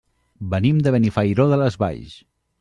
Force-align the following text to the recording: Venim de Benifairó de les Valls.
Venim 0.53 0.79
de 0.87 0.93
Benifairó 0.95 1.47
de 1.53 1.61
les 1.65 1.79
Valls. 1.87 2.19